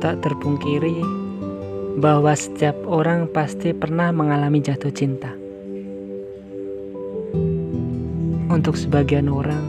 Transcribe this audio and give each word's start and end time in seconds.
tak 0.00 0.24
terpungkiri 0.24 1.04
bahwa 2.00 2.32
setiap 2.32 2.74
orang 2.88 3.28
pasti 3.28 3.76
pernah 3.76 4.08
mengalami 4.10 4.64
jatuh 4.64 4.88
cinta. 4.90 5.30
Untuk 8.50 8.74
sebagian 8.80 9.28
orang, 9.28 9.62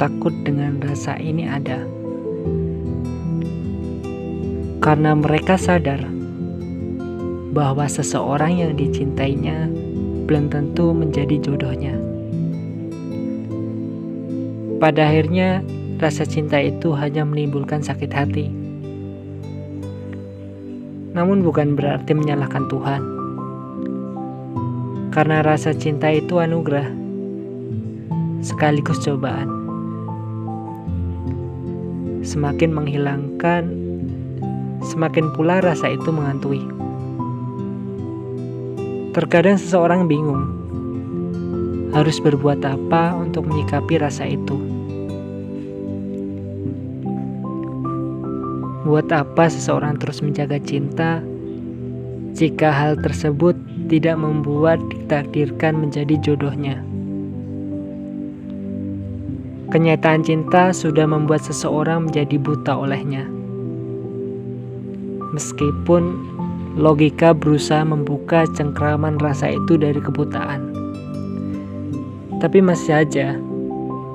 takut 0.00 0.32
dengan 0.42 0.80
rasa 0.80 1.20
ini 1.20 1.44
ada 1.44 1.84
karena 4.80 5.12
mereka 5.12 5.60
sadar 5.60 6.00
bahwa 7.52 7.84
seseorang 7.84 8.64
yang 8.64 8.72
dicintainya 8.80 9.68
belum 10.24 10.48
tentu 10.48 10.96
menjadi 10.96 11.36
jodohnya. 11.36 12.00
Pada 14.80 15.12
akhirnya, 15.12 15.60
rasa 16.00 16.24
cinta 16.24 16.56
itu 16.56 16.96
hanya 16.96 17.28
menimbulkan 17.28 17.84
sakit 17.84 18.08
hati. 18.08 18.59
Namun, 21.10 21.42
bukan 21.42 21.74
berarti 21.74 22.14
menyalahkan 22.14 22.70
Tuhan, 22.70 23.02
karena 25.10 25.42
rasa 25.42 25.74
cinta 25.74 26.06
itu 26.06 26.38
anugerah 26.38 26.86
sekaligus 28.40 29.02
cobaan. 29.02 29.50
Semakin 32.22 32.70
menghilangkan, 32.70 33.64
semakin 34.86 35.34
pula 35.34 35.58
rasa 35.58 35.90
itu 35.90 36.08
mengantui. 36.14 36.62
Terkadang 39.10 39.58
seseorang 39.58 40.06
bingung 40.06 40.46
harus 41.90 42.22
berbuat 42.22 42.62
apa 42.62 43.18
untuk 43.18 43.50
menyikapi 43.50 43.98
rasa 43.98 44.30
itu. 44.30 44.79
Buat 48.90 49.06
apa 49.14 49.46
seseorang 49.46 50.02
terus 50.02 50.18
menjaga 50.18 50.58
cinta 50.58 51.22
jika 52.34 52.74
hal 52.74 52.98
tersebut 52.98 53.54
tidak 53.86 54.18
membuat 54.18 54.82
ditakdirkan 54.90 55.78
menjadi 55.78 56.18
jodohnya? 56.18 56.82
Kenyataan 59.70 60.26
cinta 60.26 60.74
sudah 60.74 61.06
membuat 61.06 61.38
seseorang 61.46 62.10
menjadi 62.10 62.34
buta 62.42 62.74
olehnya. 62.74 63.30
Meskipun 65.38 66.18
logika 66.74 67.30
berusaha 67.30 67.86
membuka 67.86 68.42
cengkraman 68.58 69.22
rasa 69.22 69.54
itu 69.54 69.78
dari 69.78 70.02
kebutaan. 70.02 70.66
Tapi 72.42 72.58
masih 72.58 73.06
aja, 73.06 73.38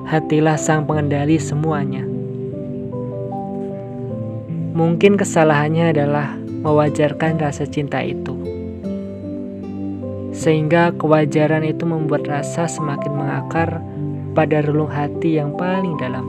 hatilah 0.04 0.60
sang 0.60 0.84
pengendali 0.84 1.40
semuanya. 1.40 2.15
Mungkin 4.76 5.16
kesalahannya 5.16 5.96
adalah 5.96 6.36
mewajarkan 6.36 7.40
rasa 7.40 7.64
cinta 7.64 8.04
itu. 8.04 8.36
Sehingga 10.36 10.92
kewajaran 11.00 11.64
itu 11.64 11.88
membuat 11.88 12.28
rasa 12.28 12.68
semakin 12.68 13.08
mengakar 13.16 13.80
pada 14.36 14.60
relung 14.60 14.92
hati 14.92 15.40
yang 15.40 15.56
paling 15.56 15.96
dalam. 15.96 16.28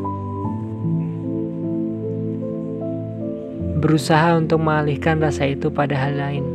Berusaha 3.84 4.40
untuk 4.40 4.64
mengalihkan 4.64 5.20
rasa 5.20 5.52
itu 5.52 5.68
pada 5.68 6.00
hal 6.00 6.16
lain, 6.16 6.48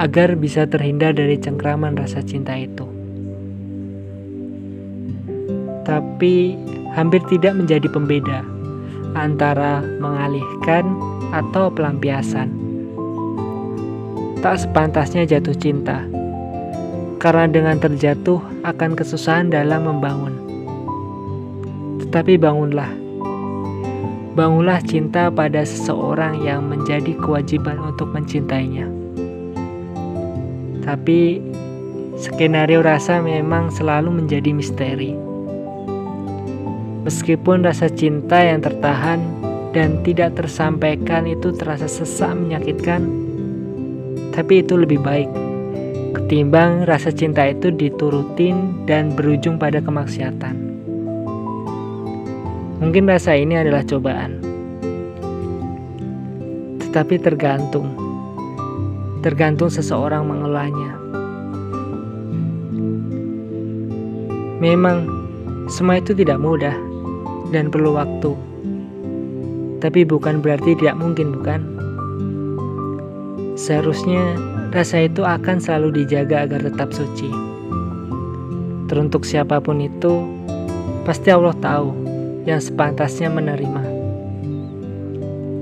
agar 0.00 0.32
bisa 0.32 0.64
terhindar 0.64 1.12
dari 1.12 1.36
cengkraman 1.36 1.92
rasa 1.92 2.24
cinta 2.24 2.56
itu. 2.56 2.88
Tapi 5.84 6.56
hampir 6.96 7.20
tidak 7.28 7.52
menjadi 7.52 7.84
pembeda 7.92 8.57
antara 9.16 9.84
mengalihkan 10.00 10.96
atau 11.32 11.68
pelampiasan. 11.72 12.48
Tak 14.38 14.64
sepantasnya 14.64 15.26
jatuh 15.26 15.54
cinta, 15.54 16.06
karena 17.18 17.50
dengan 17.50 17.76
terjatuh 17.82 18.38
akan 18.62 18.94
kesusahan 18.94 19.50
dalam 19.50 19.84
membangun. 19.86 20.34
Tetapi 22.02 22.38
bangunlah, 22.40 22.88
bangunlah 24.38 24.80
cinta 24.86 25.28
pada 25.28 25.66
seseorang 25.66 26.40
yang 26.46 26.64
menjadi 26.70 27.12
kewajiban 27.18 27.82
untuk 27.82 28.14
mencintainya. 28.14 28.86
Tapi 30.86 31.42
skenario 32.16 32.80
rasa 32.80 33.20
memang 33.20 33.68
selalu 33.68 34.24
menjadi 34.24 34.56
misteri 34.56 35.27
Meskipun 37.08 37.64
rasa 37.64 37.88
cinta 37.88 38.36
yang 38.36 38.60
tertahan 38.60 39.16
dan 39.72 40.04
tidak 40.04 40.36
tersampaikan 40.36 41.24
itu 41.24 41.56
terasa 41.56 41.88
sesak 41.88 42.36
menyakitkan, 42.36 43.00
tapi 44.36 44.60
itu 44.60 44.76
lebih 44.76 45.00
baik 45.00 45.24
ketimbang 46.12 46.84
rasa 46.84 47.08
cinta 47.08 47.48
itu 47.48 47.72
diturutin 47.72 48.84
dan 48.84 49.16
berujung 49.16 49.56
pada 49.56 49.80
kemaksiatan. 49.80 50.52
Mungkin 52.84 53.08
rasa 53.08 53.40
ini 53.40 53.56
adalah 53.56 53.88
cobaan, 53.88 54.44
tetapi 56.84 57.16
tergantung, 57.24 57.88
tergantung 59.24 59.72
seseorang 59.72 60.28
mengelolanya. 60.28 60.92
Memang, 64.60 65.08
semua 65.72 66.04
itu 66.04 66.12
tidak 66.12 66.36
mudah 66.36 66.87
dan 67.52 67.72
perlu 67.72 67.96
waktu. 67.96 68.32
Tapi 69.78 70.02
bukan 70.02 70.42
berarti 70.42 70.74
tidak 70.74 70.98
mungkin, 70.98 71.38
bukan? 71.38 71.60
Seharusnya 73.54 74.34
rasa 74.74 75.06
itu 75.06 75.22
akan 75.22 75.62
selalu 75.62 76.02
dijaga 76.02 76.46
agar 76.46 76.66
tetap 76.66 76.90
suci. 76.90 77.30
Teruntuk 78.90 79.22
siapa 79.22 79.62
pun 79.62 79.78
itu, 79.82 80.24
pasti 81.06 81.30
Allah 81.30 81.54
tahu 81.58 81.94
yang 82.48 82.58
sepantasnya 82.58 83.28
menerima. 83.30 83.82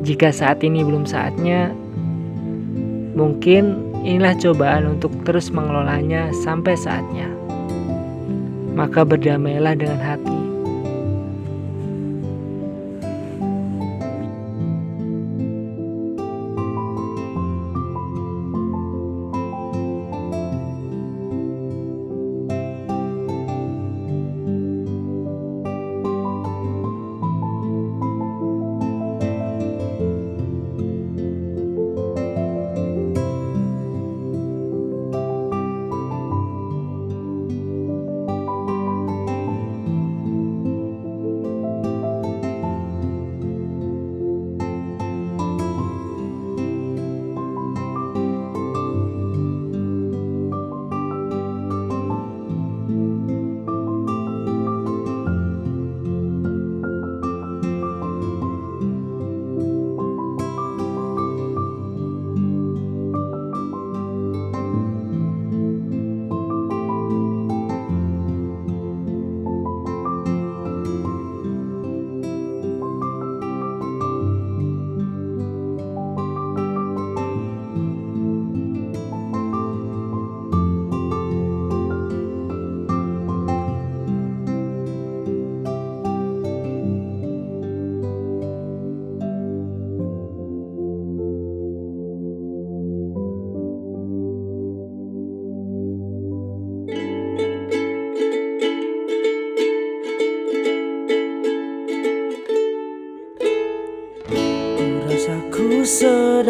Jika 0.06 0.30
saat 0.30 0.62
ini 0.62 0.86
belum 0.86 1.02
saatnya, 1.02 1.74
mungkin 3.18 3.82
inilah 4.06 4.38
cobaan 4.38 4.96
untuk 4.96 5.10
terus 5.26 5.50
mengelolanya 5.50 6.30
sampai 6.46 6.78
saatnya. 6.78 7.26
Maka 8.76 9.02
berdamailah 9.02 9.74
dengan 9.74 9.98
hati 9.98 10.35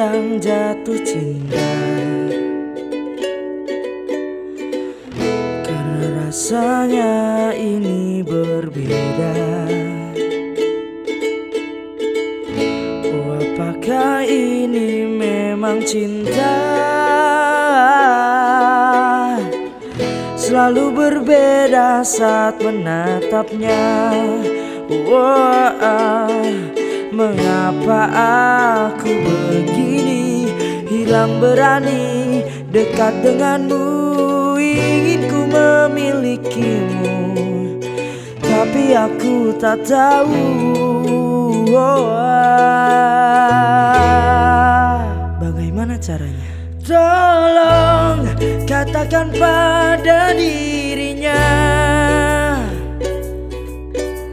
sedang 0.06 0.38
jatuh 0.38 1.02
cinta. 1.02 1.70
Karena 5.66 6.06
rasanya 6.22 7.50
ini 7.58 8.22
berbeda. 8.22 9.34
Oh 13.02 13.34
apakah 13.34 14.22
ini 14.22 15.10
memang 15.10 15.82
cinta? 15.82 16.54
Selalu 20.38 20.84
berbeda 20.94 22.06
saat 22.06 22.62
menatapnya. 22.62 24.14
Oh, 24.86 25.26
Mengapa 27.16 28.12
aku 28.92 29.08
begini 29.08 30.52
Hilang 30.84 31.40
berani 31.40 32.44
dekat 32.68 33.24
denganmu? 33.24 33.80
Ingin 34.60 35.24
ku 35.24 35.48
memilikimu 35.48 37.16
Tapi 38.44 38.92
aku 38.92 39.56
tak 39.56 39.80
tahu. 39.88 40.44
Oh, 41.72 42.04
Bagaimana 45.40 45.96
caranya? 45.96 46.52
Tolong 46.84 48.28
katakan 48.68 49.32
pada 49.32 50.36
dirinya 50.36 51.40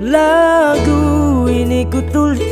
Lagu 0.03 1.47
ini 1.47 1.87
ku 1.87 2.03
tuliskan 2.11 2.42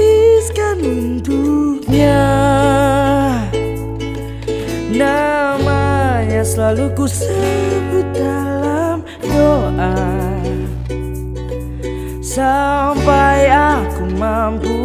selalu 6.72 6.88
ku 6.96 7.04
sebut 7.04 8.08
dalam 8.16 9.04
doa. 9.28 9.92
Sampai 12.24 13.52
aku 13.52 14.08
mampu 14.16 14.80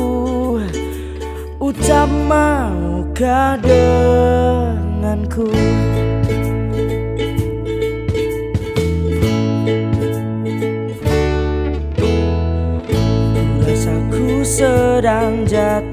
Ucap 1.63 2.11
maukah 2.27 3.55
denganku. 3.63 5.47
Sedang 14.47 15.43
jatuh 15.45 15.86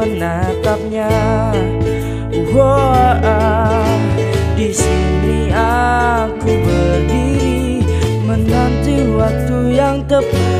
menatapnya 0.00 1.12
oh, 2.32 3.20
oh. 3.20 4.00
di 4.56 4.72
sini 4.72 5.52
aku 5.52 6.48
berdiri 6.48 7.84
menanti 8.24 9.04
waktu 9.12 9.76
yang 9.76 10.00
tepat 10.08 10.59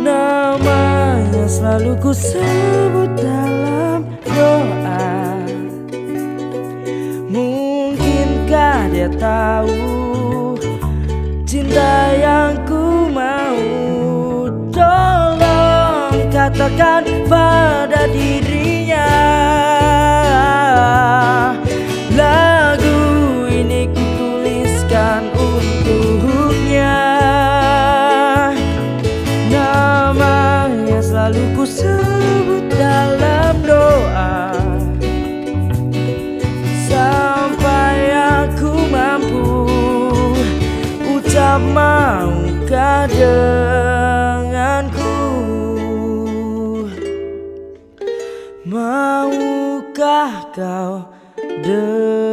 Namanya 0.00 1.44
selalu 1.44 1.92
ku 2.00 2.10
sebut 2.14 3.10
dalam 3.20 4.08
doa. 4.24 5.38
Mungkinkah 7.30 8.90
dia 8.90 9.08
tahu 9.14 10.00
Cinta 11.50 12.14
yang 12.14 12.54
ku 12.62 13.10
mau? 13.10 13.58
Tolong 14.70 16.30
katakan 16.30 17.02
pada 17.26 18.06
dirinya 18.06 18.39
maukah 41.74 43.04
denganku? 43.12 43.36
Maukah 48.64 50.32
kau 50.56 51.04
denganku 51.60 52.29